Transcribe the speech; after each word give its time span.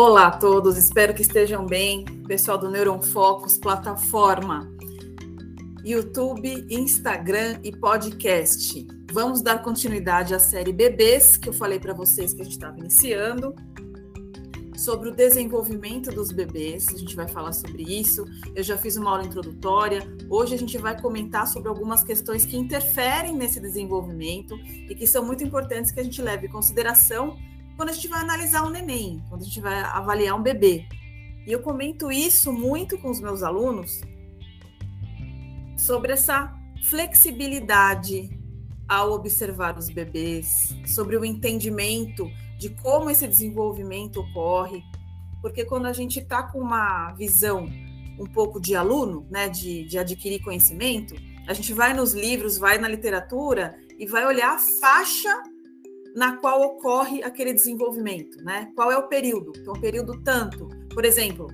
Olá 0.00 0.28
a 0.28 0.30
todos, 0.30 0.76
espero 0.76 1.12
que 1.12 1.22
estejam 1.22 1.66
bem. 1.66 2.04
Pessoal 2.28 2.56
do 2.56 2.70
Neuron 2.70 3.02
Focus, 3.02 3.58
plataforma 3.58 4.72
YouTube, 5.84 6.68
Instagram 6.70 7.58
e 7.64 7.76
podcast. 7.76 8.86
Vamos 9.10 9.42
dar 9.42 9.60
continuidade 9.60 10.36
à 10.36 10.38
série 10.38 10.72
Bebês, 10.72 11.36
que 11.36 11.48
eu 11.48 11.52
falei 11.52 11.80
para 11.80 11.92
vocês 11.92 12.32
que 12.32 12.40
a 12.40 12.44
gente 12.44 12.52
estava 12.52 12.78
iniciando, 12.78 13.56
sobre 14.76 15.08
o 15.08 15.12
desenvolvimento 15.12 16.12
dos 16.12 16.30
bebês. 16.30 16.86
A 16.94 16.96
gente 16.96 17.16
vai 17.16 17.26
falar 17.26 17.50
sobre 17.50 17.82
isso. 17.82 18.24
Eu 18.54 18.62
já 18.62 18.78
fiz 18.78 18.96
uma 18.96 19.10
aula 19.10 19.24
introdutória. 19.26 20.00
Hoje 20.30 20.54
a 20.54 20.58
gente 20.58 20.78
vai 20.78 20.96
comentar 20.96 21.48
sobre 21.48 21.68
algumas 21.68 22.04
questões 22.04 22.46
que 22.46 22.56
interferem 22.56 23.34
nesse 23.34 23.58
desenvolvimento 23.58 24.54
e 24.88 24.94
que 24.94 25.08
são 25.08 25.26
muito 25.26 25.42
importantes 25.42 25.90
que 25.90 25.98
a 25.98 26.04
gente 26.04 26.22
leve 26.22 26.46
em 26.46 26.50
consideração 26.50 27.36
quando 27.78 27.90
a 27.90 27.92
gente 27.92 28.08
vai 28.08 28.18
analisar 28.18 28.66
um 28.66 28.70
neném, 28.70 29.24
quando 29.28 29.42
a 29.42 29.44
gente 29.44 29.60
vai 29.60 29.78
avaliar 29.78 30.36
um 30.36 30.42
bebê. 30.42 30.84
E 31.46 31.52
eu 31.52 31.62
comento 31.62 32.10
isso 32.10 32.52
muito 32.52 32.98
com 32.98 33.08
os 33.08 33.20
meus 33.20 33.40
alunos 33.40 34.00
sobre 35.76 36.12
essa 36.12 36.52
flexibilidade 36.86 38.36
ao 38.88 39.12
observar 39.12 39.78
os 39.78 39.88
bebês, 39.88 40.74
sobre 40.88 41.16
o 41.16 41.24
entendimento 41.24 42.28
de 42.58 42.70
como 42.70 43.10
esse 43.10 43.28
desenvolvimento 43.28 44.22
ocorre, 44.22 44.82
porque 45.40 45.64
quando 45.64 45.86
a 45.86 45.92
gente 45.92 46.18
está 46.18 46.42
com 46.42 46.58
uma 46.58 47.12
visão 47.12 47.68
um 48.18 48.26
pouco 48.26 48.60
de 48.60 48.74
aluno, 48.74 49.24
né, 49.30 49.48
de, 49.48 49.84
de 49.84 49.96
adquirir 49.96 50.42
conhecimento, 50.42 51.14
a 51.46 51.52
gente 51.52 51.72
vai 51.72 51.94
nos 51.94 52.12
livros, 52.12 52.58
vai 52.58 52.76
na 52.76 52.88
literatura 52.88 53.78
e 53.96 54.04
vai 54.04 54.26
olhar 54.26 54.56
a 54.56 54.58
faixa 54.58 55.32
na 56.18 56.36
qual 56.36 56.60
ocorre 56.62 57.22
aquele 57.22 57.52
desenvolvimento, 57.52 58.42
né? 58.42 58.72
Qual 58.74 58.90
é 58.90 58.98
o 58.98 59.06
período? 59.06 59.52
Então, 59.56 59.72
o 59.72 59.80
período 59.80 60.20
tanto, 60.20 60.68
por 60.92 61.04
exemplo, 61.04 61.46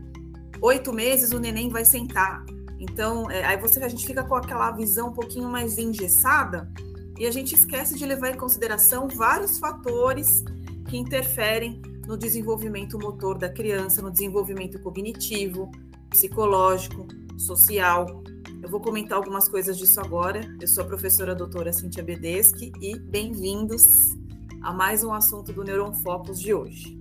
oito 0.62 0.90
meses 0.90 1.32
o 1.32 1.38
neném 1.38 1.68
vai 1.68 1.84
sentar. 1.84 2.42
Então, 2.80 3.30
é, 3.30 3.44
aí 3.44 3.58
você 3.58 3.78
a 3.84 3.88
gente 3.88 4.06
fica 4.06 4.24
com 4.24 4.34
aquela 4.34 4.70
visão 4.70 5.08
um 5.08 5.12
pouquinho 5.12 5.50
mais 5.50 5.76
engessada 5.76 6.72
e 7.18 7.26
a 7.26 7.30
gente 7.30 7.54
esquece 7.54 7.98
de 7.98 8.06
levar 8.06 8.30
em 8.30 8.38
consideração 8.38 9.06
vários 9.06 9.58
fatores 9.58 10.42
que 10.88 10.96
interferem 10.96 11.82
no 12.06 12.16
desenvolvimento 12.16 12.98
motor 12.98 13.36
da 13.36 13.50
criança, 13.50 14.00
no 14.00 14.10
desenvolvimento 14.10 14.80
cognitivo, 14.80 15.70
psicológico, 16.08 17.06
social. 17.36 18.24
Eu 18.62 18.70
vou 18.70 18.80
comentar 18.80 19.18
algumas 19.18 19.46
coisas 19.46 19.76
disso 19.76 20.00
agora. 20.00 20.40
Eu 20.58 20.66
sou 20.66 20.84
a 20.84 20.86
professora 20.86 21.34
doutora 21.34 21.70
Cintia 21.70 22.02
Bedeschi 22.02 22.72
e 22.80 22.98
bem-vindos 22.98 24.23
a 24.64 24.72
mais 24.72 25.04
um 25.04 25.12
assunto 25.12 25.52
do 25.52 25.62
Neuron 25.62 25.92
Focus 25.92 26.40
de 26.40 26.54
hoje. 26.54 26.98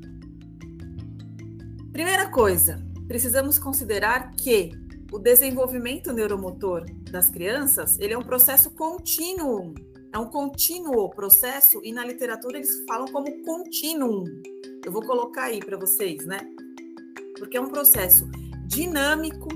Primeira 1.94 2.30
coisa, 2.30 2.86
precisamos 3.08 3.58
considerar 3.58 4.32
que 4.32 4.72
o 5.10 5.18
desenvolvimento 5.18 6.12
neuromotor 6.12 6.84
das 7.10 7.30
crianças, 7.30 7.98
ele 8.00 8.14
é 8.14 8.18
um 8.18 8.22
processo 8.22 8.70
contínuo, 8.72 9.74
é 10.12 10.20
um 10.20 10.26
contínuo 10.26 11.10
processo 11.10 11.80
e 11.86 11.94
na 11.94 12.04
literatura 12.06 12.58
eles 12.58 12.84
falam 12.86 13.08
como 13.08 13.42
contínuo. 13.46 14.26
Eu 14.86 14.92
vou 14.92 15.02
colocar 15.06 15.44
aí 15.44 15.62
para 15.62 15.78
vocês, 15.78 16.26
né? 16.26 16.40
Porque 17.40 17.56
é 17.56 17.62
um 17.62 17.70
processo 17.70 18.30
dinâmico, 18.68 19.48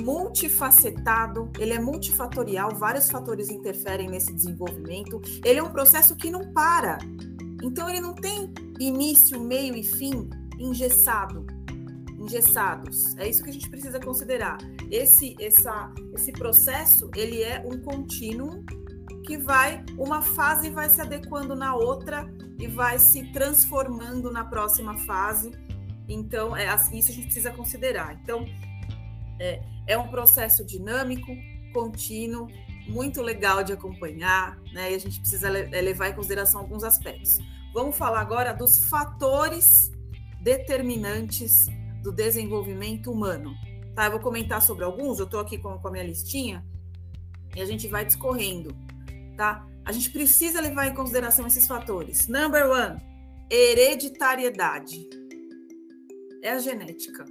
multifacetado, 0.00 1.50
ele 1.58 1.72
é 1.72 1.80
multifatorial, 1.80 2.74
vários 2.74 3.08
fatores 3.08 3.48
interferem 3.50 4.08
nesse 4.08 4.32
desenvolvimento. 4.32 5.20
Ele 5.44 5.60
é 5.60 5.62
um 5.62 5.70
processo 5.70 6.16
que 6.16 6.30
não 6.30 6.52
para. 6.52 6.98
Então 7.62 7.88
ele 7.88 8.00
não 8.00 8.14
tem 8.14 8.52
início, 8.78 9.40
meio 9.40 9.74
e 9.76 9.82
fim 9.82 10.28
engessado, 10.58 11.46
engessados. 12.18 13.16
É 13.16 13.28
isso 13.28 13.42
que 13.42 13.50
a 13.50 13.52
gente 13.52 13.70
precisa 13.70 14.00
considerar. 14.00 14.58
Esse 14.90 15.36
essa 15.40 15.92
esse 16.14 16.32
processo, 16.32 17.10
ele 17.14 17.42
é 17.42 17.64
um 17.64 17.80
contínuo 17.80 18.64
que 19.24 19.38
vai 19.38 19.84
uma 19.96 20.20
fase 20.20 20.70
vai 20.70 20.90
se 20.90 21.00
adequando 21.00 21.54
na 21.54 21.74
outra 21.74 22.28
e 22.58 22.66
vai 22.66 22.98
se 22.98 23.32
transformando 23.32 24.30
na 24.30 24.44
próxima 24.44 24.96
fase. 24.98 25.50
Então, 26.08 26.54
é 26.54 26.66
isso 26.92 27.10
a 27.10 27.14
gente 27.14 27.24
precisa 27.24 27.50
considerar. 27.50 28.18
Então, 28.22 28.44
é, 29.40 29.62
é 29.86 29.96
um 29.98 30.08
processo 30.08 30.64
dinâmico, 30.64 31.36
contínuo, 31.72 32.48
muito 32.86 33.22
legal 33.22 33.62
de 33.62 33.72
acompanhar, 33.72 34.58
né? 34.72 34.92
E 34.92 34.94
a 34.94 34.98
gente 34.98 35.20
precisa 35.20 35.48
é, 35.48 35.80
levar 35.80 36.08
em 36.08 36.14
consideração 36.14 36.60
alguns 36.60 36.84
aspectos. 36.84 37.38
Vamos 37.72 37.96
falar 37.96 38.20
agora 38.20 38.52
dos 38.52 38.88
fatores 38.88 39.90
determinantes 40.40 41.66
do 42.02 42.12
desenvolvimento 42.12 43.10
humano. 43.10 43.54
Tá? 43.94 44.06
Eu 44.06 44.12
vou 44.12 44.20
comentar 44.20 44.60
sobre 44.60 44.84
alguns, 44.84 45.18
eu 45.18 45.24
estou 45.24 45.40
aqui 45.40 45.58
com, 45.58 45.78
com 45.78 45.88
a 45.88 45.90
minha 45.90 46.04
listinha 46.04 46.64
e 47.54 47.60
a 47.60 47.64
gente 47.64 47.86
vai 47.88 48.04
discorrendo, 48.04 48.76
tá? 49.36 49.66
A 49.84 49.92
gente 49.92 50.10
precisa 50.10 50.60
levar 50.60 50.88
em 50.88 50.94
consideração 50.94 51.46
esses 51.46 51.66
fatores. 51.66 52.26
Number 52.26 52.68
one, 52.68 53.00
hereditariedade. 53.50 55.08
É 56.42 56.50
a 56.50 56.58
genética 56.58 57.24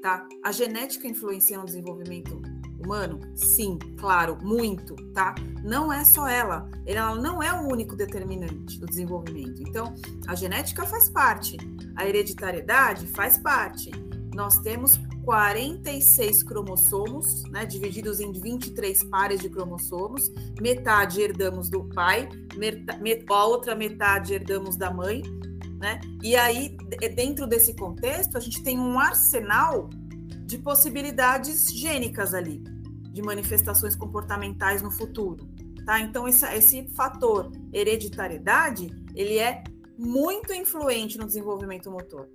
tá? 0.00 0.26
A 0.42 0.52
genética 0.52 1.06
influencia 1.06 1.58
no 1.58 1.64
desenvolvimento 1.64 2.40
humano? 2.82 3.20
Sim, 3.34 3.78
claro, 3.98 4.38
muito, 4.42 4.94
tá? 5.12 5.34
Não 5.62 5.92
é 5.92 6.04
só 6.04 6.26
ela, 6.26 6.68
ela 6.86 7.14
não 7.14 7.42
é 7.42 7.52
o 7.52 7.68
único 7.68 7.94
determinante 7.94 8.78
do 8.78 8.86
desenvolvimento. 8.86 9.62
Então, 9.62 9.94
a 10.26 10.34
genética 10.34 10.86
faz 10.86 11.08
parte, 11.08 11.56
a 11.96 12.06
hereditariedade 12.06 13.06
faz 13.08 13.38
parte. 13.38 13.90
Nós 14.34 14.58
temos 14.58 14.98
46 15.24 16.42
cromossomos, 16.42 17.44
né, 17.44 17.66
divididos 17.66 18.20
em 18.20 18.32
23 18.32 19.04
pares 19.04 19.40
de 19.40 19.50
cromossomos. 19.50 20.30
Metade 20.60 21.20
herdamos 21.20 21.68
do 21.68 21.84
pai, 21.84 22.28
a 23.28 23.44
outra 23.44 23.74
metade 23.74 24.34
herdamos 24.34 24.76
da 24.76 24.90
mãe 24.90 25.22
né? 25.80 25.98
E 26.22 26.36
aí, 26.36 26.76
dentro 27.14 27.46
desse 27.46 27.74
contexto, 27.74 28.36
a 28.36 28.40
gente 28.40 28.62
tem 28.62 28.78
um 28.78 28.98
arsenal 28.98 29.88
de 30.44 30.58
possibilidades 30.58 31.64
gênicas 31.72 32.34
ali, 32.34 32.62
de 33.12 33.22
manifestações 33.22 33.96
comportamentais 33.96 34.82
no 34.82 34.90
futuro. 34.90 35.48
Tá? 35.86 35.98
Então, 36.00 36.28
esse, 36.28 36.44
esse 36.54 36.86
fator 36.94 37.50
hereditariedade, 37.72 38.90
ele 39.14 39.38
é 39.38 39.64
muito 39.96 40.52
influente 40.52 41.16
no 41.16 41.24
desenvolvimento 41.24 41.90
motor. 41.90 42.28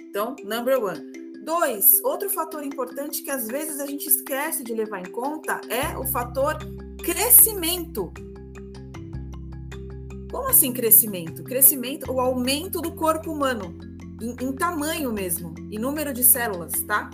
Então, 0.00 0.36
number 0.44 0.82
one. 0.82 1.12
Dois, 1.44 2.00
outro 2.04 2.30
fator 2.30 2.62
importante 2.62 3.22
que 3.22 3.30
às 3.30 3.48
vezes 3.48 3.80
a 3.80 3.86
gente 3.86 4.06
esquece 4.06 4.62
de 4.62 4.72
levar 4.72 5.00
em 5.00 5.10
conta 5.10 5.60
é 5.68 5.98
o 5.98 6.06
fator 6.06 6.56
crescimento 7.02 8.12
como 10.32 10.48
assim 10.48 10.72
crescimento? 10.72 11.44
Crescimento, 11.44 12.10
o 12.10 12.18
aumento 12.18 12.80
do 12.80 12.92
corpo 12.92 13.30
humano, 13.30 13.76
em, 14.20 14.46
em 14.46 14.52
tamanho 14.52 15.12
mesmo, 15.12 15.54
em 15.70 15.78
número 15.78 16.10
de 16.10 16.24
células, 16.24 16.72
tá? 16.84 17.10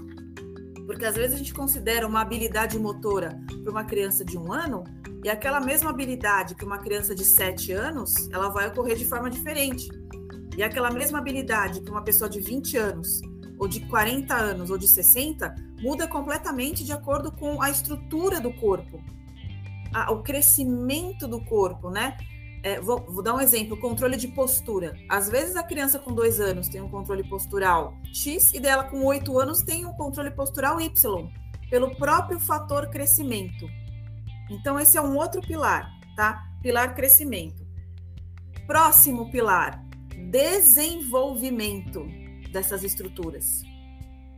Porque 0.87 1.05
às 1.05 1.17
vezes 1.17 1.35
a 1.35 1.39
gente 1.39 1.53
considera 1.53 2.07
uma 2.07 2.21
habilidade 2.21 2.79
motora 2.79 3.39
para 3.63 3.71
uma 3.73 3.85
criança 3.85 4.25
de 4.25 4.39
um 4.39 4.53
ano 4.53 4.85
e 5.25 5.29
aquela 5.29 5.61
mesma 5.61 5.91
habilidade 5.91 6.55
que 6.55 6.65
uma 6.65 6.79
criança 6.79 7.13
de 7.13 7.25
7 7.25 7.73
anos, 7.73 8.15
ela 8.31 8.51
vai 8.51 8.69
ocorrer 8.69 8.97
de 8.97 9.05
forma 9.05 9.29
diferente. 9.29 9.89
E 10.57 10.63
aquela 10.63 10.91
mesma 10.91 11.19
habilidade 11.19 11.81
que 11.81 11.91
uma 11.91 12.03
pessoa 12.03 12.31
de 12.31 12.41
20 12.41 12.77
anos, 12.77 13.21
ou 13.59 13.67
de 13.67 13.81
40 13.89 14.33
anos, 14.33 14.71
ou 14.71 14.79
de 14.79 14.87
60, 14.87 15.55
muda 15.81 16.07
completamente 16.07 16.85
de 16.85 16.93
acordo 16.93 17.33
com 17.33 17.61
a 17.61 17.69
estrutura 17.69 18.41
do 18.41 18.53
corpo, 18.53 19.03
a, 19.93 20.13
o 20.13 20.23
crescimento 20.23 21.27
do 21.27 21.45
corpo, 21.45 21.91
né? 21.91 22.17
É, 22.63 22.81
vou, 22.81 23.01
vou, 23.01 23.23
dar 23.23 23.35
um 23.35 23.41
exemplo: 23.41 23.77
controle 23.77 24.17
de 24.17 24.29
postura. 24.29 24.95
Às 25.09 25.29
vezes 25.29 25.57
a 25.57 25.63
criança 25.63 25.99
com 25.99 26.13
dois 26.13 26.41
anos 26.41 26.69
tem 26.69 26.81
um 26.81 26.89
controle 26.89 27.23
postural 27.29 27.95
X 28.13 28.53
e 28.53 28.61
dela 28.61 28.85
com 28.85 29.05
oito 29.05 29.39
anos 29.39 29.63
tem 29.63 29.87
um 29.87 29.93
controle 29.93 30.31
postural 30.31 30.81
Y, 30.81 31.31
pelo 31.71 31.95
próprio 31.97 32.41
fator 32.41 32.89
crescimento. 32.89 33.69
Então, 34.51 34.81
esse 34.81 34.97
é 34.97 35.03
um 35.03 35.17
outro 35.17 35.41
pilar, 35.41 35.91
tá? 36.17 36.43
Pilar 36.63 36.95
crescimento. 36.95 37.67
Próximo 38.67 39.31
pilar: 39.31 39.85
desenvolvimento 40.31 42.07
dessas 42.51 42.83
estruturas. 42.83 43.63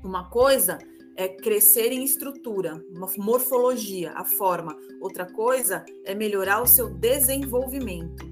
Uma 0.02 0.28
coisa 0.28 0.78
é 1.16 1.28
crescer 1.28 1.92
em 1.92 2.04
estrutura, 2.04 2.82
morfologia, 3.18 4.12
a 4.12 4.24
forma. 4.24 4.76
Outra 5.00 5.26
coisa 5.26 5.84
é 6.04 6.14
melhorar 6.14 6.62
o 6.62 6.66
seu 6.66 6.88
desenvolvimento. 6.90 8.28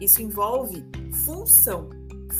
Isso 0.00 0.22
envolve 0.22 0.84
função, 1.24 1.90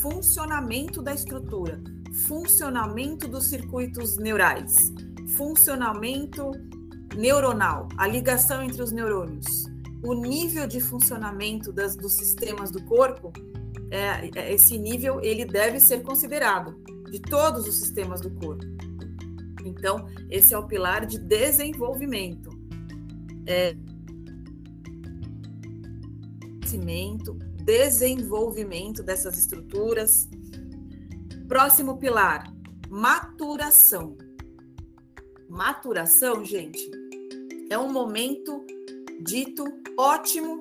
funcionamento 0.01 1.01
da 1.01 1.13
estrutura, 1.13 1.81
funcionamento 2.27 3.27
dos 3.27 3.49
circuitos 3.49 4.17
neurais, 4.17 4.75
funcionamento 5.35 6.51
neuronal, 7.15 7.87
a 7.97 8.07
ligação 8.07 8.63
entre 8.63 8.81
os 8.81 8.91
neurônios, 8.91 9.65
o 10.03 10.13
nível 10.13 10.65
de 10.67 10.79
funcionamento 10.79 11.73
das, 11.73 11.95
dos 11.95 12.15
sistemas 12.15 12.71
do 12.71 12.83
corpo, 12.85 13.33
é, 13.91 14.29
é 14.39 14.53
esse 14.53 14.77
nível 14.77 15.19
ele 15.21 15.45
deve 15.45 15.79
ser 15.79 16.01
considerado 16.03 16.75
de 17.11 17.19
todos 17.19 17.67
os 17.67 17.75
sistemas 17.75 18.21
do 18.21 18.29
corpo. 18.31 18.65
Então, 19.79 20.07
esse 20.29 20.53
é 20.53 20.57
o 20.57 20.67
pilar 20.67 21.07
de 21.07 21.17
desenvolvimento. 21.17 22.49
É, 23.47 23.75
desenvolvimento 27.69 29.03
dessas 29.03 29.37
estruturas. 29.37 30.27
Próximo 31.47 31.97
pilar, 31.97 32.51
maturação. 32.89 34.17
Maturação, 35.47 36.43
gente, 36.43 36.79
é 37.69 37.77
um 37.77 37.91
momento 37.91 38.65
dito 39.21 39.63
ótimo 39.95 40.59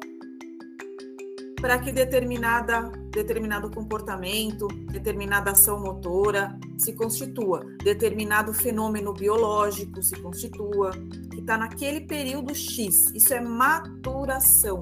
para 1.59 1.79
que 1.79 1.91
determinada, 1.93 2.91
determinado 3.11 3.71
comportamento, 3.71 4.69
determinada 4.91 5.53
ação 5.53 5.81
motora 5.81 6.59
se 6.77 6.93
constitua, 6.93 7.65
determinado 7.83 8.53
fenômeno 8.53 9.13
biológico 9.13 10.03
se 10.03 10.17
constitua, 10.21 10.91
que 11.31 11.41
está 11.41 11.57
naquele 11.57 12.03
período 12.03 12.55
X. 12.55 13.07
Isso 13.15 13.33
é 13.33 13.41
maturação. 13.41 14.81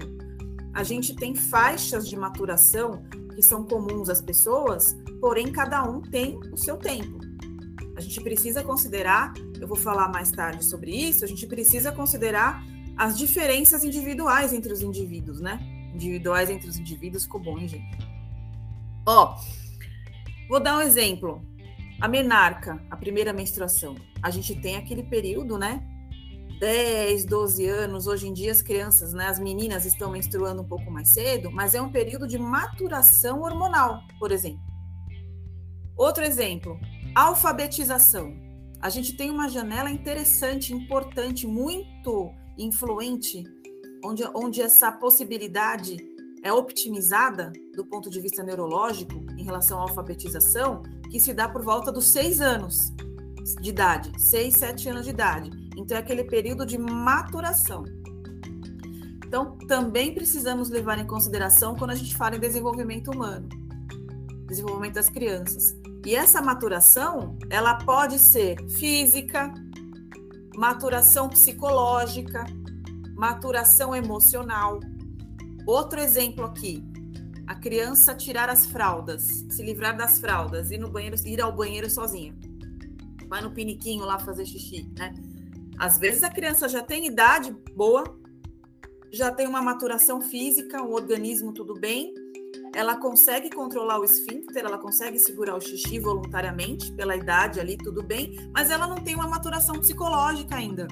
A 0.74 0.82
gente 0.82 1.14
tem 1.14 1.34
faixas 1.34 2.08
de 2.08 2.16
maturação 2.16 3.02
que 3.34 3.42
são 3.42 3.64
comuns 3.64 4.08
às 4.08 4.20
pessoas, 4.20 4.96
porém 5.20 5.50
cada 5.50 5.82
um 5.84 6.00
tem 6.00 6.38
o 6.52 6.56
seu 6.56 6.76
tempo. 6.76 7.18
A 7.96 8.00
gente 8.00 8.20
precisa 8.20 8.62
considerar, 8.62 9.32
eu 9.60 9.66
vou 9.66 9.76
falar 9.76 10.08
mais 10.08 10.30
tarde 10.30 10.64
sobre 10.64 10.94
isso, 10.94 11.24
a 11.24 11.28
gente 11.28 11.46
precisa 11.46 11.90
considerar 11.92 12.62
as 12.96 13.16
diferenças 13.16 13.84
individuais 13.84 14.52
entre 14.52 14.72
os 14.72 14.82
indivíduos, 14.82 15.40
né? 15.40 15.58
individuais 15.96 16.50
entre 16.50 16.68
os 16.68 16.78
indivíduos 16.78 17.24
ficou 17.24 17.40
bom, 17.40 17.58
hein, 17.58 17.68
gente? 17.68 18.15
Ó, 19.06 19.36
vou 20.48 20.58
dar 20.58 20.78
um 20.78 20.80
exemplo. 20.80 21.40
A 22.00 22.08
menarca, 22.08 22.84
a 22.90 22.96
primeira 22.96 23.32
menstruação. 23.32 23.94
A 24.22 24.30
gente 24.30 24.54
tem 24.60 24.76
aquele 24.76 25.04
período, 25.04 25.56
né? 25.56 25.82
10, 26.58 27.24
12 27.26 27.66
anos, 27.66 28.06
hoje 28.06 28.26
em 28.26 28.32
dia 28.32 28.50
as 28.50 28.62
crianças, 28.62 29.12
né, 29.12 29.26
as 29.26 29.38
meninas 29.38 29.84
estão 29.84 30.10
menstruando 30.10 30.62
um 30.62 30.64
pouco 30.66 30.90
mais 30.90 31.08
cedo, 31.08 31.50
mas 31.50 31.74
é 31.74 31.82
um 31.82 31.92
período 31.92 32.26
de 32.26 32.38
maturação 32.38 33.42
hormonal, 33.42 34.00
por 34.18 34.32
exemplo. 34.32 34.64
Outro 35.94 36.24
exemplo, 36.24 36.80
alfabetização. 37.14 38.34
A 38.80 38.88
gente 38.88 39.14
tem 39.16 39.30
uma 39.30 39.50
janela 39.50 39.90
interessante, 39.90 40.72
importante, 40.72 41.46
muito 41.46 42.32
influente 42.56 43.44
onde, 44.02 44.24
onde 44.34 44.62
essa 44.62 44.90
possibilidade 44.90 45.98
é 46.42 46.52
optimizada 46.52 47.52
do 47.76 47.84
ponto 47.84 48.08
de 48.08 48.20
vista 48.20 48.42
neurológico 48.42 49.14
em 49.36 49.44
relação 49.44 49.78
à 49.78 49.82
alfabetização, 49.82 50.82
que 51.10 51.20
se 51.20 51.34
dá 51.34 51.46
por 51.46 51.62
volta 51.62 51.92
dos 51.92 52.08
seis 52.08 52.40
anos 52.40 52.92
de 53.60 53.68
idade, 53.68 54.10
seis, 54.20 54.56
sete 54.56 54.88
anos 54.88 55.04
de 55.04 55.10
idade. 55.10 55.50
Então, 55.76 55.96
é 55.96 56.00
aquele 56.00 56.24
período 56.24 56.64
de 56.64 56.78
maturação. 56.78 57.84
Então, 59.24 59.58
também 59.68 60.14
precisamos 60.14 60.70
levar 60.70 60.98
em 60.98 61.06
consideração 61.06 61.76
quando 61.76 61.90
a 61.90 61.94
gente 61.94 62.16
fala 62.16 62.36
em 62.36 62.40
desenvolvimento 62.40 63.10
humano, 63.10 63.48
desenvolvimento 64.46 64.94
das 64.94 65.10
crianças. 65.10 65.76
E 66.04 66.14
essa 66.14 66.40
maturação, 66.40 67.36
ela 67.50 67.74
pode 67.74 68.18
ser 68.18 68.56
física, 68.70 69.52
maturação 70.56 71.28
psicológica, 71.28 72.46
maturação 73.14 73.94
emocional. 73.94 74.80
Outro 75.66 76.00
exemplo 76.00 76.44
aqui, 76.44 76.82
a 77.46 77.54
criança 77.54 78.14
tirar 78.14 78.48
as 78.48 78.66
fraldas, 78.66 79.44
se 79.48 79.62
livrar 79.62 79.96
das 79.96 80.18
fraldas, 80.18 80.70
ir 80.70 80.78
no 80.78 80.90
banheiro, 80.90 81.16
ir 81.24 81.40
ao 81.40 81.52
banheiro 81.54 81.88
sozinha. 81.88 82.34
Vai 83.28 83.40
no 83.40 83.52
piniquinho 83.52 84.04
lá 84.04 84.18
fazer 84.18 84.44
xixi, 84.44 84.88
né? 84.98 85.14
Às 85.78 85.98
vezes 85.98 86.22
a 86.22 86.30
criança 86.30 86.68
já 86.68 86.82
tem 86.82 87.06
idade 87.06 87.54
boa, 87.74 88.04
já 89.12 89.30
tem 89.30 89.46
uma 89.46 89.62
maturação 89.62 90.20
física, 90.20 90.82
o 90.82 90.92
organismo 90.92 91.52
tudo 91.52 91.74
bem, 91.74 92.12
ela 92.74 92.96
consegue 92.96 93.50
controlar 93.50 94.00
o 94.00 94.04
esfíncter, 94.04 94.64
ela 94.64 94.78
consegue 94.78 95.18
segurar 95.18 95.56
o 95.56 95.60
xixi 95.60 95.98
voluntariamente 96.00 96.92
pela 96.92 97.14
idade 97.14 97.60
ali, 97.60 97.76
tudo 97.76 98.02
bem, 98.02 98.36
mas 98.52 98.70
ela 98.70 98.86
não 98.86 98.96
tem 98.96 99.14
uma 99.14 99.28
maturação 99.28 99.78
psicológica 99.78 100.56
ainda 100.56 100.88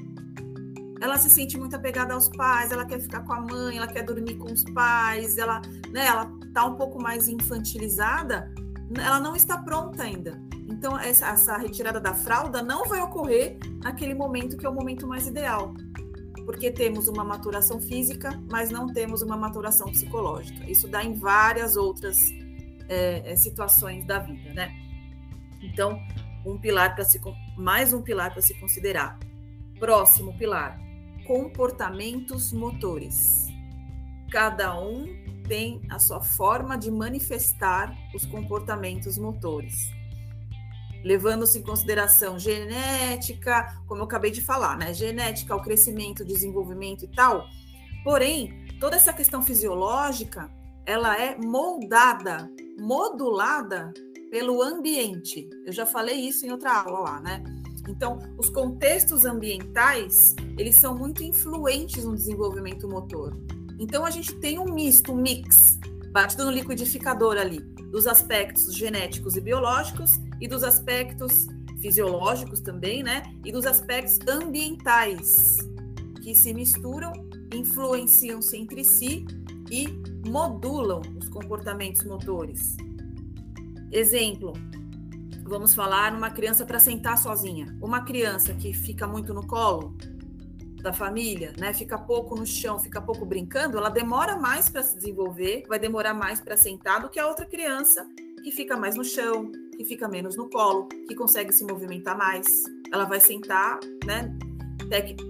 ela 1.05 1.19
se 1.19 1.29
sente 1.29 1.59
muito 1.59 1.77
apegada 1.77 2.15
aos 2.15 2.31
pais, 2.31 2.73
ela 2.73 2.87
quer 2.87 2.99
ficar 2.99 3.21
com 3.21 3.35
a 3.35 3.41
mãe, 3.41 3.77
ela 3.77 3.87
quer 3.87 4.03
dormir 4.03 4.37
com 4.37 4.51
os 4.51 4.65
pais, 4.65 5.37
ela, 5.37 5.61
né, 5.91 6.07
ela 6.07 6.33
tá 6.55 6.65
um 6.65 6.77
pouco 6.77 7.03
mais 7.03 7.29
infantilizada, 7.29 8.51
ela 8.97 9.19
não 9.19 9.35
está 9.35 9.59
pronta 9.59 10.05
ainda. 10.05 10.41
Então 10.69 10.99
essa, 10.99 11.29
essa 11.29 11.57
retirada 11.59 12.01
da 12.01 12.15
fralda 12.15 12.63
não 12.63 12.85
vai 12.85 13.01
ocorrer 13.03 13.59
naquele 13.83 14.15
momento 14.15 14.57
que 14.57 14.65
é 14.65 14.69
o 14.69 14.73
momento 14.73 15.07
mais 15.07 15.27
ideal, 15.27 15.75
porque 16.47 16.71
temos 16.71 17.09
uma 17.09 17.25
maturação 17.25 17.81
física, 17.81 18.31
mas 18.51 18.71
não 18.71 18.87
temos 18.87 19.21
uma 19.21 19.37
maturação 19.37 19.89
psicológica. 19.89 20.65
Isso 20.71 20.89
dá 20.89 21.05
em 21.05 21.15
várias 21.15 21.77
outras 21.77 22.31
é, 22.89 23.33
é 23.33 23.37
situações 23.37 24.07
da 24.07 24.21
vida, 24.21 24.55
né? 24.55 24.73
Então, 25.61 25.99
um 26.47 26.59
pilar 26.59 26.95
para 26.95 27.05
se 27.05 27.21
mais 27.57 27.93
um 27.93 28.03
pilar 28.03 28.33
para 28.33 28.43
se 28.43 28.55
considerar. 28.61 29.19
Próximo 29.81 30.37
pilar, 30.37 30.79
comportamentos 31.27 32.53
motores. 32.53 33.49
Cada 34.31 34.79
um 34.79 35.24
tem 35.47 35.81
a 35.91 35.99
sua 35.99 36.21
forma 36.21 36.77
de 36.77 36.91
manifestar 36.91 37.95
os 38.15 38.25
comportamentos 38.27 39.19
motores. 39.19 39.75
Levando-se 41.05 41.59
em 41.59 41.63
consideração 41.63 42.39
genética, 42.39 43.79
como 43.87 44.01
eu 44.01 44.05
acabei 44.05 44.31
de 44.31 44.41
falar, 44.41 44.77
né? 44.79 44.95
Genética, 44.95 45.55
o 45.55 45.63
crescimento, 45.63 46.25
desenvolvimento 46.25 47.05
e 47.05 47.09
tal. 47.09 47.47
Porém, 48.03 48.67
toda 48.81 48.97
essa 48.97 49.13
questão 49.13 49.43
fisiológica, 49.43 50.51
ela 50.87 51.19
é 51.21 51.37
moldada, 51.37 52.51
modulada 52.79 53.93
pelo 54.31 54.63
ambiente. 54.63 55.49
Eu 55.67 55.73
já 55.73 55.87
falei 55.87 56.17
isso 56.17 56.47
em 56.47 56.51
outra 56.51 56.81
aula 56.81 57.01
lá, 57.01 57.21
né? 57.21 57.45
Então, 57.89 58.19
os 58.39 58.49
contextos 58.49 59.25
ambientais, 59.25 60.35
eles 60.59 60.77
são 60.77 60.97
muito 60.97 61.23
influentes 61.23 62.05
no 62.05 62.15
desenvolvimento 62.15 62.89
motor. 62.89 63.37
Então, 63.79 64.05
a 64.05 64.11
gente 64.11 64.35
tem 64.37 64.59
um 64.59 64.73
misto, 64.73 65.13
um 65.13 65.17
mix, 65.17 65.79
batido 66.11 66.45
no 66.45 66.51
liquidificador 66.51 67.37
ali, 67.37 67.61
dos 67.91 68.07
aspectos 68.07 68.75
genéticos 68.75 69.37
e 69.37 69.41
biológicos 69.41 70.11
e 70.41 70.47
dos 70.47 70.63
aspectos 70.63 71.47
fisiológicos 71.81 72.61
também, 72.61 73.03
né? 73.03 73.23
E 73.45 73.53
dos 73.53 73.67
aspectos 73.67 74.19
ambientais, 74.29 75.59
que 76.23 76.35
se 76.35 76.55
misturam, 76.55 77.13
influenciam-se 77.53 78.57
entre 78.57 78.85
si 78.85 79.27
e 79.71 79.89
modulam 80.27 81.03
os 81.19 81.29
comportamentos 81.29 82.05
motores. 82.05 82.77
Exemplo, 83.93 84.53
vamos 85.45 85.75
falar 85.75 86.11
numa 86.13 86.31
criança 86.31 86.65
para 86.65 86.79
sentar 86.79 87.19
sozinha. 87.19 87.77
Uma 87.81 88.03
criança 88.03 88.55
que 88.55 88.73
fica 88.73 89.07
muito 89.07 89.35
no 89.35 89.47
colo 89.47 89.95
da 90.85 90.93
família, 90.93 91.53
né? 91.59 91.73
Fica 91.73 91.99
pouco 91.99 92.37
no 92.37 92.47
chão, 92.47 92.79
fica 92.79 93.01
pouco 93.01 93.25
brincando, 93.25 93.79
ela 93.79 93.89
demora 93.89 94.37
mais 94.37 94.69
para 94.69 94.83
se 94.83 94.95
desenvolver, 94.95 95.65
vai 95.67 95.79
demorar 95.79 96.13
mais 96.13 96.41
para 96.41 96.57
sentar 96.59 97.01
do 97.01 97.09
que 97.09 97.19
a 97.19 97.27
outra 97.27 97.47
criança 97.47 98.07
que 98.45 98.53
fica 98.53 98.77
mais 98.77 98.95
no 98.95 99.03
chão, 99.03 99.51
que 99.75 99.85
fica 99.85 100.07
menos 100.07 100.37
no 100.37 100.51
colo, 100.51 100.87
que 101.09 101.15
consegue 101.15 101.51
se 101.53 101.65
movimentar 101.65 102.17
mais. 102.17 102.47
Ela 102.93 103.07
vai 103.07 103.19
sentar, 103.19 103.81
né? 104.05 104.31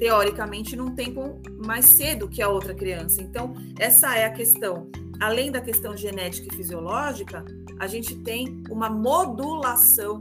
Teoricamente, 0.01 0.75
num 0.75 0.97
tempo 0.97 1.41
mais 1.65 1.87
cedo 1.87 2.29
que 2.29 2.43
a 2.43 2.49
outra 2.49 2.75
criança. 2.75 3.23
Então, 3.23 3.55
essa 3.79 4.19
é 4.19 4.25
a 4.25 4.33
questão. 4.33 4.91
Além 5.21 5.53
da 5.53 5.61
questão 5.61 5.97
genética 5.97 6.49
e 6.53 6.57
fisiológica, 6.57 7.45
a 7.79 7.87
gente 7.87 8.17
tem 8.25 8.61
uma 8.69 8.91
modulação 8.91 10.19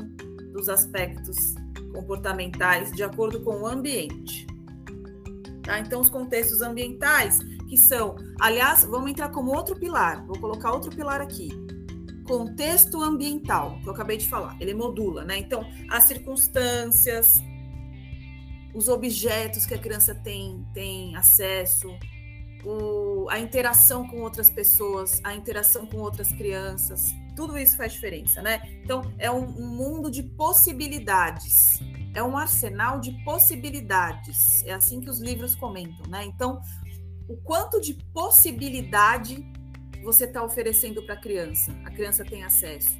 dos 0.53 0.69
aspectos 0.69 1.35
comportamentais 1.91 2.91
de 2.91 3.03
acordo 3.03 3.41
com 3.41 3.61
o 3.61 3.67
ambiente. 3.67 4.52
Tá? 5.63 5.79
Então, 5.79 6.01
os 6.01 6.09
contextos 6.09 6.61
ambientais, 6.61 7.39
que 7.69 7.77
são, 7.77 8.15
aliás, 8.39 8.83
vamos 8.83 9.09
entrar 9.09 9.29
como 9.29 9.55
outro 9.55 9.75
pilar, 9.79 10.25
vou 10.25 10.37
colocar 10.39 10.71
outro 10.71 10.91
pilar 10.91 11.21
aqui. 11.21 11.49
Contexto 12.27 13.01
ambiental, 13.01 13.79
que 13.81 13.87
eu 13.87 13.93
acabei 13.93 14.17
de 14.17 14.27
falar, 14.27 14.55
ele 14.59 14.73
modula, 14.73 15.23
né? 15.23 15.37
Então, 15.37 15.65
as 15.89 16.03
circunstâncias, 16.03 17.41
os 18.73 18.87
objetos 18.87 19.65
que 19.65 19.73
a 19.73 19.77
criança 19.77 20.13
tem, 20.13 20.65
tem 20.73 21.15
acesso, 21.15 21.89
o, 22.65 23.27
a 23.29 23.39
interação 23.39 24.07
com 24.07 24.21
outras 24.21 24.49
pessoas, 24.49 25.19
a 25.23 25.33
interação 25.33 25.85
com 25.85 25.97
outras 25.97 26.31
crianças, 26.31 27.13
tudo 27.35 27.57
isso 27.57 27.75
faz 27.75 27.93
diferença, 27.93 28.41
né? 28.41 28.61
Então, 28.83 29.01
é 29.17 29.29
um, 29.29 29.43
um 29.43 29.67
mundo 29.67 30.09
de 30.09 30.23
possibilidades, 30.23 31.79
é 32.13 32.21
um 32.21 32.37
arsenal 32.37 32.99
de 32.99 33.11
possibilidades, 33.23 34.63
é 34.65 34.73
assim 34.73 35.01
que 35.01 35.09
os 35.09 35.19
livros 35.19 35.55
comentam, 35.55 36.05
né? 36.09 36.25
Então, 36.25 36.61
o 37.27 37.37
quanto 37.37 37.79
de 37.81 37.95
possibilidade 38.13 39.43
você 40.03 40.25
está 40.25 40.43
oferecendo 40.43 41.03
para 41.05 41.15
a 41.15 41.21
criança, 41.21 41.71
a 41.85 41.91
criança 41.91 42.23
tem 42.23 42.43
acesso. 42.43 42.91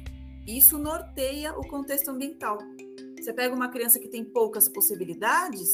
Isso 0.46 0.78
norteia 0.78 1.56
o 1.58 1.66
contexto 1.66 2.10
ambiental. 2.10 2.58
Você 3.18 3.32
pega 3.32 3.54
uma 3.54 3.68
criança 3.68 3.98
que 3.98 4.08
tem 4.08 4.24
poucas 4.24 4.68
possibilidades, 4.68 5.70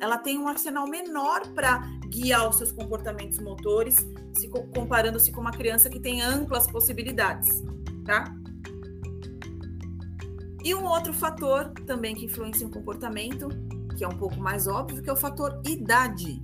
ela 0.00 0.18
tem 0.18 0.38
um 0.38 0.48
arsenal 0.48 0.86
menor 0.86 1.52
para 1.54 1.78
guiar 2.08 2.48
os 2.48 2.56
seus 2.56 2.72
comportamentos 2.72 3.38
motores, 3.38 3.96
se 4.36 4.48
comparando-se 4.48 5.30
com 5.32 5.40
uma 5.40 5.52
criança 5.52 5.88
que 5.88 6.00
tem 6.00 6.20
amplas 6.20 6.66
possibilidades, 6.70 7.48
tá? 8.04 8.24
E 10.64 10.74
um 10.74 10.84
outro 10.84 11.12
fator 11.12 11.70
também 11.86 12.14
que 12.14 12.26
influencia 12.26 12.66
o 12.66 12.70
comportamento, 12.70 13.48
que 13.96 14.04
é 14.04 14.08
um 14.08 14.16
pouco 14.16 14.36
mais 14.40 14.66
óbvio, 14.66 15.02
que 15.02 15.10
é 15.10 15.12
o 15.12 15.16
fator 15.16 15.60
idade. 15.66 16.40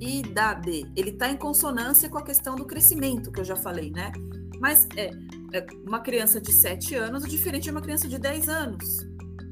Idade. 0.00 0.90
Ele 0.94 1.10
está 1.10 1.30
em 1.30 1.36
consonância 1.36 2.08
com 2.08 2.18
a 2.18 2.22
questão 2.22 2.56
do 2.56 2.66
crescimento, 2.66 3.32
que 3.32 3.40
eu 3.40 3.44
já 3.44 3.56
falei, 3.56 3.90
né? 3.90 4.12
Mas 4.60 4.86
é, 4.96 5.10
é 5.52 5.66
uma 5.86 6.00
criança 6.00 6.40
de 6.40 6.52
7 6.52 6.94
anos 6.94 7.24
é 7.24 7.28
diferente 7.28 7.64
de 7.64 7.70
uma 7.70 7.80
criança 7.80 8.06
de 8.06 8.18
10 8.18 8.48
anos. 8.48 9.06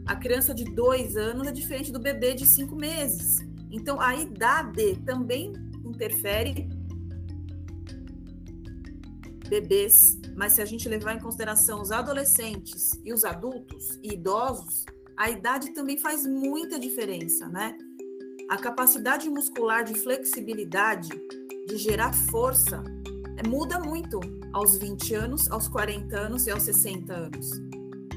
A 0.07 0.16
criança 0.16 0.54
de 0.54 0.64
2 0.64 1.16
anos 1.16 1.47
é 1.47 1.52
diferente 1.52 1.90
do 1.90 1.99
bebê 1.99 2.35
de 2.35 2.47
5 2.47 2.75
meses. 2.76 3.38
Então, 3.71 4.00
a 4.00 4.14
idade 4.14 4.97
também 5.07 5.52
interfere 5.85 6.69
bebês 9.61 10.18
mas 10.37 10.54
se 10.54 10.62
a 10.62 10.64
gente 10.64 10.88
levar 10.88 11.14
em 11.14 11.21
consideração 11.21 11.80
os 11.80 11.90
adolescentes 11.90 12.92
e 13.04 13.12
os 13.12 13.25
adultos 13.25 13.99
e 14.02 14.14
idosos, 14.14 14.85
a 15.16 15.30
idade 15.30 15.73
também 15.75 15.99
faz 15.99 16.26
muita 16.26 16.78
diferença, 16.78 17.49
né? 17.49 17.76
A 18.49 18.56
capacidade 18.56 19.28
muscular 19.28 19.85
de 19.85 19.94
flexibilidade, 19.94 21.11
de 21.68 21.76
gerar 21.76 22.12
força, 22.30 22.82
é, 23.37 23.47
muda 23.47 23.78
muito 23.78 24.21
aos 24.52 24.76
20 24.78 25.14
anos, 25.14 25.50
aos 25.50 25.68
40 25.68 26.18
anos 26.18 26.47
e 26.47 26.50
aos 26.50 26.62
60 26.62 27.12
anos. 27.12 27.50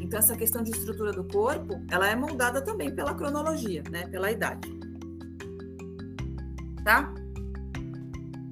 Então 0.01 0.19
essa 0.19 0.35
questão 0.35 0.63
de 0.63 0.71
estrutura 0.71 1.11
do 1.11 1.25
corpo, 1.25 1.73
ela 1.91 2.07
é 2.07 2.15
moldada 2.15 2.61
também 2.61 2.93
pela 2.93 3.13
cronologia, 3.13 3.83
né, 3.91 4.07
pela 4.07 4.31
idade. 4.31 4.69
Tá? 6.83 7.13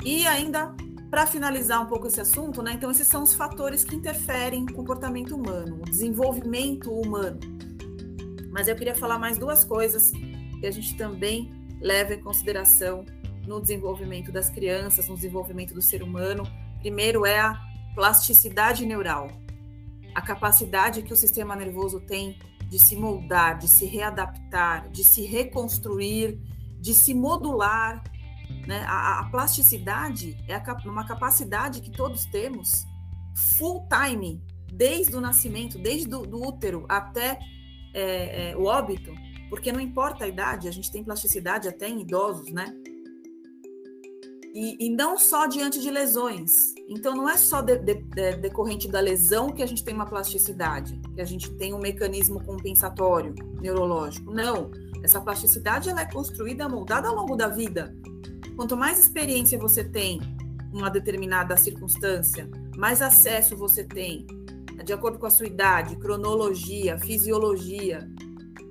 E 0.03 0.25
ainda 0.27 0.75
para 1.13 1.27
finalizar 1.27 1.79
um 1.79 1.85
pouco 1.85 2.07
esse 2.07 2.19
assunto, 2.19 2.63
né? 2.63 2.73
Então, 2.73 2.89
esses 2.89 3.05
são 3.05 3.21
os 3.21 3.35
fatores 3.35 3.83
que 3.83 3.95
interferem 3.95 4.63
no 4.63 4.73
comportamento 4.73 5.35
humano, 5.35 5.75
o 5.75 5.85
desenvolvimento 5.85 6.91
humano. 6.91 7.39
Mas 8.49 8.67
eu 8.67 8.75
queria 8.75 8.95
falar 8.95 9.19
mais 9.19 9.37
duas 9.37 9.63
coisas 9.63 10.09
que 10.09 10.65
a 10.65 10.71
gente 10.71 10.97
também 10.97 11.51
leva 11.79 12.15
em 12.15 12.19
consideração 12.19 13.05
no 13.45 13.61
desenvolvimento 13.61 14.31
das 14.31 14.49
crianças, 14.49 15.07
no 15.07 15.13
desenvolvimento 15.13 15.75
do 15.75 15.83
ser 15.83 16.01
humano. 16.01 16.47
Primeiro 16.79 17.27
é 17.27 17.39
a 17.39 17.61
plasticidade 17.93 18.83
neural, 18.83 19.27
a 20.15 20.21
capacidade 20.21 21.03
que 21.03 21.13
o 21.13 21.15
sistema 21.15 21.55
nervoso 21.55 21.99
tem 21.99 22.39
de 22.71 22.79
se 22.79 22.95
moldar, 22.95 23.59
de 23.59 23.67
se 23.67 23.85
readaptar, 23.85 24.89
de 24.89 25.03
se 25.03 25.23
reconstruir, 25.23 26.39
de 26.81 26.95
se 26.95 27.13
modular 27.13 28.03
né? 28.67 28.83
A, 28.87 29.19
a 29.19 29.29
plasticidade 29.29 30.37
é 30.47 30.55
a, 30.55 30.77
uma 30.85 31.05
capacidade 31.05 31.81
que 31.81 31.91
todos 31.91 32.25
temos 32.25 32.85
full 33.57 33.87
time, 33.87 34.41
desde 34.71 35.15
o 35.15 35.21
nascimento, 35.21 35.77
desde 35.77 36.07
do 36.07 36.41
útero 36.41 36.85
até 36.89 37.39
é, 37.93 38.51
é, 38.51 38.57
o 38.57 38.63
óbito, 38.63 39.13
porque 39.49 39.71
não 39.71 39.79
importa 39.79 40.25
a 40.25 40.27
idade, 40.27 40.67
a 40.67 40.71
gente 40.71 40.91
tem 40.91 41.03
plasticidade 41.03 41.67
até 41.67 41.87
em 41.87 42.01
idosos, 42.01 42.51
né? 42.51 42.73
E, 44.53 44.85
e 44.85 44.89
não 44.89 45.17
só 45.17 45.47
diante 45.47 45.81
de 45.81 45.89
lesões. 45.89 46.51
Então, 46.87 47.15
não 47.15 47.27
é 47.27 47.37
só 47.37 47.61
de, 47.61 47.75
de, 47.79 47.95
de, 47.95 48.37
decorrente 48.37 48.87
da 48.87 48.99
lesão 48.99 49.51
que 49.51 49.63
a 49.63 49.65
gente 49.65 49.83
tem 49.83 49.95
uma 49.95 50.05
plasticidade, 50.05 50.99
que 51.15 51.21
a 51.21 51.25
gente 51.25 51.51
tem 51.55 51.73
um 51.73 51.79
mecanismo 51.79 52.43
compensatório 52.43 53.33
neurológico. 53.59 54.31
Não. 54.31 54.69
Essa 55.03 55.19
plasticidade 55.19 55.89
ela 55.89 56.01
é 56.01 56.05
construída, 56.05 56.69
moldada 56.69 57.07
ao 57.07 57.15
longo 57.15 57.35
da 57.35 57.47
vida. 57.47 57.95
Quanto 58.55 58.77
mais 58.77 58.99
experiência 58.99 59.57
você 59.57 59.83
tem 59.83 60.19
em 60.73 60.77
uma 60.77 60.89
determinada 60.89 61.57
circunstância, 61.57 62.49
mais 62.77 63.01
acesso 63.01 63.55
você 63.55 63.83
tem, 63.83 64.25
de 64.83 64.93
acordo 64.93 65.19
com 65.19 65.25
a 65.25 65.29
sua 65.29 65.47
idade, 65.47 65.95
cronologia, 65.97 66.97
fisiologia, 66.99 68.09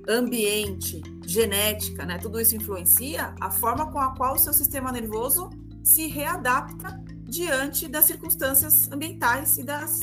ambiente, 0.08 1.00
genética, 1.24 2.04
né? 2.04 2.18
Tudo 2.18 2.40
isso 2.40 2.56
influencia 2.56 3.34
a 3.40 3.50
forma 3.50 3.90
com 3.90 3.98
a 3.98 4.14
qual 4.14 4.34
o 4.34 4.38
seu 4.38 4.52
sistema 4.52 4.90
nervoso 4.90 5.48
se 5.82 6.06
readapta 6.06 7.00
diante 7.24 7.88
das 7.88 8.04
circunstâncias 8.04 8.90
ambientais 8.90 9.56
e 9.58 9.64
das, 9.64 10.00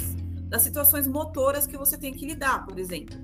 das 0.47 0.61
situações 0.61 1.07
motoras 1.07 1.67
que 1.67 1.77
você 1.77 1.97
tem 1.97 2.13
que 2.13 2.25
lidar, 2.25 2.65
por 2.65 2.79
exemplo. 2.79 3.17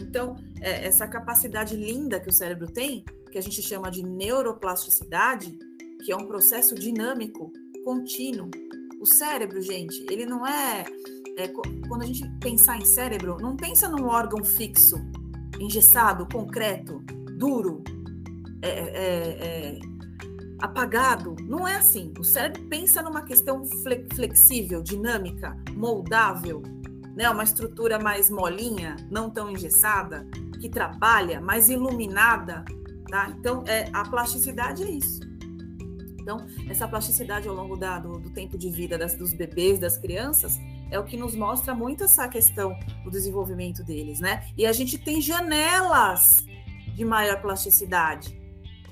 Então, 0.00 0.36
é, 0.60 0.86
essa 0.86 1.06
capacidade 1.06 1.76
linda 1.76 2.18
que 2.18 2.28
o 2.28 2.32
cérebro 2.32 2.66
tem, 2.70 3.04
que 3.30 3.38
a 3.38 3.42
gente 3.42 3.60
chama 3.62 3.90
de 3.90 4.02
neuroplasticidade, 4.02 5.58
que 6.04 6.12
é 6.12 6.16
um 6.16 6.26
processo 6.26 6.74
dinâmico, 6.74 7.52
contínuo. 7.84 8.50
O 9.00 9.06
cérebro, 9.06 9.60
gente, 9.60 10.04
ele 10.10 10.26
não 10.26 10.46
é, 10.46 10.84
é 11.36 11.48
quando 11.88 12.02
a 12.02 12.06
gente 12.06 12.28
pensar 12.40 12.78
em 12.78 12.84
cérebro, 12.84 13.36
não 13.40 13.56
pensa 13.56 13.88
num 13.88 14.06
órgão 14.06 14.44
fixo, 14.44 14.96
engessado, 15.60 16.26
concreto, 16.26 17.02
duro, 17.36 17.82
é, 18.62 18.68
é, 18.68 19.76
é, 19.76 19.80
apagado. 20.58 21.36
Não 21.42 21.66
é 21.66 21.76
assim. 21.76 22.12
O 22.18 22.24
cérebro 22.24 22.62
pensa 22.68 23.02
numa 23.02 23.22
questão 23.22 23.64
flexível, 24.14 24.82
dinâmica, 24.82 25.56
moldável, 25.74 26.62
né? 27.16 27.28
Uma 27.30 27.44
estrutura 27.44 27.98
mais 27.98 28.30
molinha, 28.30 28.96
não 29.10 29.30
tão 29.30 29.50
engessada, 29.50 30.26
que 30.60 30.68
trabalha, 30.68 31.40
mais 31.40 31.68
iluminada, 31.68 32.64
tá? 33.08 33.32
Então, 33.38 33.64
é, 33.66 33.88
a 33.92 34.04
plasticidade 34.04 34.82
é 34.82 34.90
isso. 34.90 35.27
Então, 36.28 36.46
essa 36.68 36.86
plasticidade 36.86 37.48
ao 37.48 37.54
longo 37.54 37.74
da, 37.74 37.98
do, 37.98 38.18
do, 38.18 38.28
tempo 38.28 38.58
de 38.58 38.68
vida 38.68 38.98
das, 38.98 39.14
dos 39.14 39.32
bebês, 39.32 39.78
das 39.78 39.96
crianças, 39.96 40.60
é 40.90 40.98
o 40.98 41.04
que 41.04 41.16
nos 41.16 41.34
mostra 41.34 41.74
muito 41.74 42.04
essa 42.04 42.28
questão 42.28 42.78
do 43.02 43.10
desenvolvimento 43.10 43.82
deles, 43.82 44.20
né? 44.20 44.46
E 44.54 44.66
a 44.66 44.72
gente 44.72 44.98
tem 44.98 45.22
janelas 45.22 46.44
de 46.94 47.02
maior 47.02 47.40
plasticidade, 47.40 48.38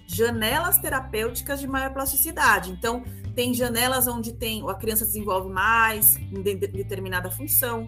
janelas 0.06 0.78
terapêuticas 0.78 1.60
de 1.60 1.66
maior 1.66 1.92
plasticidade. 1.92 2.72
Então, 2.72 3.04
tem 3.34 3.52
janelas 3.52 4.08
onde 4.08 4.32
tem 4.32 4.66
a 4.66 4.74
criança 4.74 5.04
desenvolve 5.04 5.50
mais 5.50 6.16
em 6.16 6.40
determinada 6.40 7.30
função, 7.30 7.86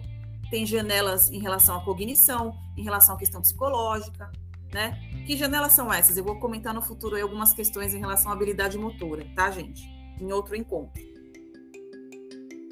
tem 0.51 0.63
janelas 0.63 1.31
em 1.31 1.39
relação 1.39 1.75
à 1.75 1.83
cognição, 1.83 2.55
em 2.77 2.83
relação 2.83 3.15
à 3.15 3.17
questão 3.17 3.41
psicológica, 3.41 4.31
né? 4.73 4.99
Que 5.25 5.35
janelas 5.35 5.73
são 5.73 5.91
essas? 5.91 6.17
Eu 6.17 6.23
vou 6.23 6.39
comentar 6.39 6.73
no 6.73 6.81
futuro 6.81 7.19
algumas 7.21 7.53
questões 7.53 7.93
em 7.93 7.99
relação 7.99 8.31
à 8.31 8.33
habilidade 8.33 8.77
motora, 8.77 9.25
tá, 9.35 9.51
gente? 9.51 9.83
Em 10.19 10.31
outro 10.31 10.55
encontro. 10.55 11.01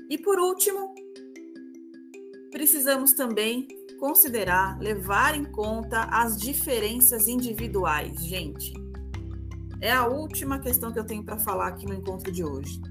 E 0.09 0.17
por 0.17 0.39
último, 0.39 0.93
precisamos 2.51 3.13
também 3.13 3.67
considerar, 3.99 4.79
levar 4.79 5.35
em 5.35 5.43
conta 5.43 6.03
as 6.03 6.37
diferenças 6.37 7.27
individuais, 7.27 8.19
gente. 8.23 8.73
É 9.81 9.91
a 9.91 10.07
última 10.07 10.59
questão 10.59 10.91
que 10.91 10.99
eu 10.99 11.05
tenho 11.05 11.23
para 11.23 11.37
falar 11.37 11.67
aqui 11.67 11.85
no 11.85 11.93
encontro 11.93 12.31
de 12.31 12.43
hoje. 12.43 12.81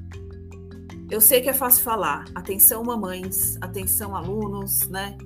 Eu 1.11 1.21
sei 1.21 1.41
que 1.41 1.49
é 1.49 1.55
fácil 1.55 1.85
falar, 1.85 2.25
atenção 2.35 2.83
mamães, 2.83 3.57
atenção 3.61 4.15
alunos, 4.15 4.89
né? 4.89 5.17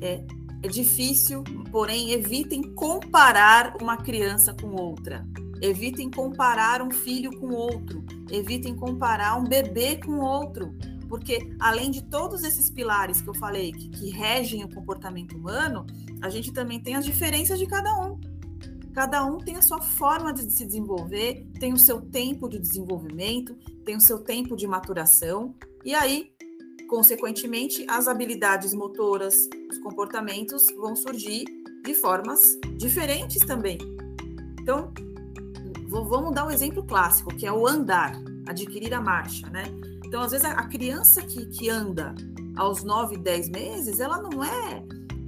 É, 0.00 0.24
é 0.62 0.68
difícil, 0.68 1.44
porém, 1.70 2.10
evitem 2.10 2.62
comparar 2.74 3.76
uma 3.80 3.96
criança 3.96 4.54
com 4.54 4.74
outra. 4.74 5.26
Evitem 5.60 6.10
comparar 6.10 6.82
um 6.82 6.90
filho 6.90 7.38
com 7.38 7.48
outro. 7.48 8.04
Evitem 8.30 8.74
comparar 8.74 9.36
um 9.36 9.44
bebê 9.44 9.96
com 9.96 10.18
outro. 10.18 10.74
Porque, 11.08 11.54
além 11.58 11.90
de 11.90 12.02
todos 12.02 12.42
esses 12.42 12.68
pilares 12.68 13.20
que 13.20 13.28
eu 13.28 13.34
falei 13.34 13.72
que, 13.72 13.88
que 13.88 14.10
regem 14.10 14.64
o 14.64 14.68
comportamento 14.68 15.36
humano, 15.36 15.86
a 16.20 16.28
gente 16.28 16.52
também 16.52 16.80
tem 16.80 16.96
as 16.96 17.04
diferenças 17.04 17.58
de 17.58 17.66
cada 17.66 17.94
um. 18.00 18.20
Cada 18.92 19.24
um 19.24 19.38
tem 19.38 19.56
a 19.56 19.62
sua 19.62 19.80
forma 19.80 20.32
de 20.32 20.50
se 20.52 20.66
desenvolver, 20.66 21.46
tem 21.60 21.72
o 21.72 21.78
seu 21.78 22.00
tempo 22.00 22.48
de 22.48 22.58
desenvolvimento, 22.58 23.54
tem 23.84 23.96
o 23.96 24.00
seu 24.00 24.18
tempo 24.18 24.56
de 24.56 24.66
maturação. 24.66 25.54
E 25.84 25.94
aí, 25.94 26.32
Consequentemente, 26.88 27.84
as 27.88 28.08
habilidades 28.08 28.72
motoras, 28.72 29.48
os 29.70 29.78
comportamentos 29.78 30.66
vão 30.76 30.96
surgir 30.96 31.44
de 31.84 31.94
formas 31.94 32.40
diferentes 32.76 33.44
também. 33.46 33.78
Então, 34.60 34.92
vamos 35.86 36.34
dar 36.34 36.46
um 36.46 36.50
exemplo 36.50 36.82
clássico, 36.82 37.34
que 37.36 37.46
é 37.46 37.52
o 37.52 37.66
andar, 37.66 38.12
adquirir 38.46 38.94
a 38.94 39.00
marcha, 39.00 39.48
né? 39.50 39.64
Então, 40.04 40.22
às 40.22 40.32
vezes, 40.32 40.46
a 40.46 40.64
criança 40.64 41.20
que, 41.22 41.46
que 41.46 41.68
anda 41.68 42.14
aos 42.56 42.82
9, 42.82 43.18
10 43.18 43.50
meses, 43.50 44.00
ela 44.00 44.20
não 44.22 44.42
é 44.42 44.82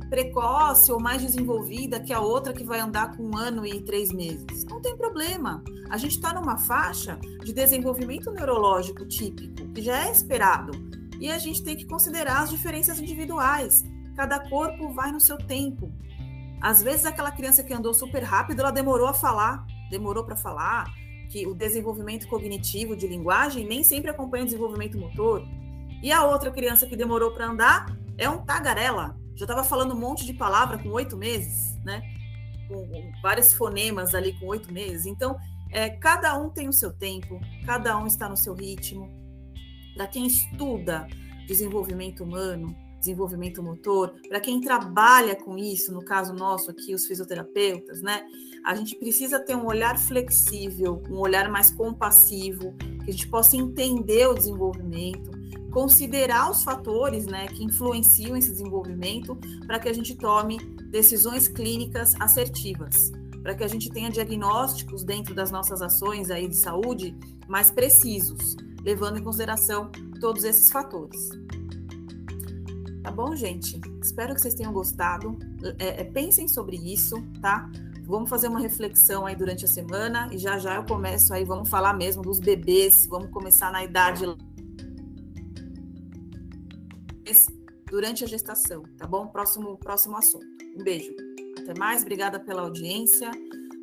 precoce 0.09 0.91
ou 0.91 0.99
mais 0.99 1.23
desenvolvida 1.23 2.01
que 2.01 2.13
a 2.13 2.21
outra 2.21 2.53
que 2.53 2.65
vai 2.65 2.81
andar 2.81 3.17
com 3.17 3.23
um 3.23 3.37
ano 3.37 3.65
e 3.65 3.81
três 3.83 4.13
meses. 4.13 4.65
Não 4.65 4.81
tem 4.81 4.97
problema. 4.97 5.63
A 5.89 5.97
gente 5.97 6.17
está 6.17 6.35
numa 6.35 6.59
faixa 6.59 7.19
de 7.45 7.53
desenvolvimento 7.53 8.31
neurológico 8.31 9.07
típico, 9.07 9.69
que 9.73 9.81
já 9.81 10.07
é 10.07 10.11
esperado. 10.11 10.73
E 11.21 11.31
a 11.31 11.39
gente 11.39 11.63
tem 11.63 11.77
que 11.77 11.85
considerar 11.85 12.43
as 12.43 12.51
diferenças 12.51 12.99
individuais. 12.99 13.85
Cada 14.17 14.41
corpo 14.49 14.89
vai 14.93 15.13
no 15.13 15.21
seu 15.21 15.37
tempo. 15.37 15.93
Às 16.61 16.83
vezes, 16.83 17.07
aquela 17.07 17.31
criança 17.31 17.63
que 17.63 17.73
andou 17.73 17.95
super 17.95 18.23
rápido, 18.23 18.61
ela 18.61 18.71
demorou 18.71 19.07
a 19.07 19.15
falar, 19.15 19.65
demorou 19.91 20.25
para 20.25 20.37
falar, 20.37 20.87
que 21.31 21.47
o 21.47 21.55
desenvolvimento 21.55 22.27
cognitivo 22.27 22.97
de 22.97 23.07
linguagem 23.07 23.67
nem 23.67 23.85
sempre 23.85 24.11
acompanha 24.11 24.43
o 24.43 24.47
desenvolvimento 24.47 24.99
motor. 24.99 25.47
E 26.03 26.11
a 26.11 26.25
outra 26.25 26.51
criança 26.51 26.87
que 26.87 26.97
demorou 26.97 27.33
para 27.33 27.47
andar 27.47 27.87
é 28.19 28.29
um 28.29 28.39
tagarela. 28.45 29.17
Já 29.37 29.45
estava 29.45 29.63
falando 29.63 29.95
um 29.95 29.99
monte 29.99 30.27
de 30.27 30.35
palavra 30.35 30.77
com 30.79 30.89
oito 30.91 31.17
meses, 31.17 31.79
né? 31.85 32.03
Com, 32.69 32.87
com 32.87 33.13
vários 33.23 33.53
fonemas 33.53 34.15
ali 34.15 34.39
com 34.39 34.47
oito 34.47 34.73
meses. 34.73 35.07
Então, 35.07 35.37
é, 35.71 35.89
cada 35.89 36.37
um 36.37 36.51
tem 36.51 36.69
o 36.69 36.73
seu 36.73 36.93
tempo, 36.93 37.41
cada 37.65 37.97
um 37.97 38.07
está 38.07 38.29
no 38.29 38.37
seu 38.37 38.55
ritmo. 38.55 39.20
Para 40.01 40.07
quem 40.07 40.27
estuda 40.27 41.07
desenvolvimento 41.47 42.25
humano, 42.25 42.75
desenvolvimento 42.99 43.63
motor, 43.63 44.15
para 44.31 44.41
quem 44.41 44.59
trabalha 44.59 45.37
com 45.37 45.59
isso, 45.59 45.93
no 45.93 46.03
caso 46.03 46.33
nosso 46.33 46.71
aqui, 46.71 46.95
os 46.95 47.05
fisioterapeutas, 47.05 48.01
né? 48.01 48.23
A 48.65 48.75
gente 48.75 48.97
precisa 48.97 49.39
ter 49.39 49.55
um 49.55 49.67
olhar 49.67 49.99
flexível, 49.99 51.03
um 51.11 51.19
olhar 51.19 51.51
mais 51.51 51.71
compassivo, 51.71 52.73
que 53.05 53.11
a 53.11 53.13
gente 53.13 53.29
possa 53.29 53.59
entender 53.59 54.27
o 54.27 54.33
desenvolvimento, 54.33 55.33
considerar 55.71 56.51
os 56.51 56.65
fatores, 56.65 57.27
né, 57.27 57.47
que 57.49 57.63
influenciam 57.63 58.35
esse 58.35 58.53
desenvolvimento, 58.53 59.39
para 59.67 59.79
que 59.79 59.91
a 59.91 59.93
gente 59.93 60.17
tome 60.17 60.57
decisões 60.91 61.47
clínicas 61.47 62.15
assertivas, 62.19 63.13
para 63.43 63.55
que 63.55 63.63
a 63.63 63.69
gente 63.69 63.91
tenha 63.91 64.11
diagnósticos 64.11 65.05
dentro 65.05 65.35
das 65.35 65.51
nossas 65.51 65.83
ações 65.83 66.31
aí 66.31 66.49
de 66.49 66.57
saúde 66.57 67.15
mais 67.47 67.71
precisos, 67.71 68.57
levando 68.85 69.19
em 69.19 69.23
consideração 69.23 69.91
todos 70.21 70.45
esses 70.45 70.71
fatores. 70.71 71.29
Tá 73.03 73.11
bom, 73.11 73.35
gente? 73.35 73.81
Espero 74.03 74.35
que 74.35 74.41
vocês 74.41 74.55
tenham 74.55 74.73
gostado. 74.73 75.39
É, 75.79 76.03
é, 76.03 76.05
pensem 76.05 76.47
sobre 76.47 76.77
isso, 76.77 77.17
tá? 77.41 77.71
Vamos 78.05 78.29
fazer 78.29 78.49
uma 78.49 78.61
reflexão 78.61 79.25
aí 79.25 79.37
durante 79.37 79.65
a 79.65 79.69
semana 79.69 80.29
e 80.33 80.39
já 80.39 80.59
já 80.59 80.77
eu 80.77 80.85
começo 80.85 81.33
aí, 81.33 81.45
vamos 81.45 81.69
falar 81.69 81.95
mesmo 81.95 82.23
dos 82.23 82.41
bebês, 82.41 83.07
vamos 83.07 83.31
começar 83.31 83.71
na 83.71 83.85
idade 83.85 84.27
durante 87.91 88.23
a 88.25 88.27
gestação, 88.27 88.85
tá 88.97 89.07
bom? 89.07 89.27
Próximo 89.27 89.77
próximo 89.77 90.17
assunto. 90.17 90.47
Um 90.79 90.83
beijo. 90.83 91.13
Até 91.59 91.79
mais, 91.79 92.03
obrigada 92.03 92.39
pela 92.39 92.63
audiência. 92.63 93.31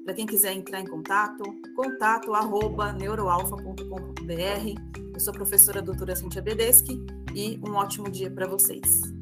Para 0.08 0.16
quem 0.16 0.26
quiser 0.26 0.54
entrar 0.54 0.80
em 0.80 0.88
contato, 0.88 1.44
contato 1.76 2.34
arroba 2.34 2.94
neuroalfa.com.br. 2.94 5.12
Eu 5.14 5.20
sou 5.20 5.34
a 5.34 5.36
professora 5.36 5.82
doutora 5.82 6.16
Cintia 6.16 6.42
Bedeschi 6.42 7.06
e 7.36 7.60
um 7.62 7.74
ótimo 7.74 8.10
dia 8.10 8.32
para 8.32 8.48
vocês. 8.48 9.17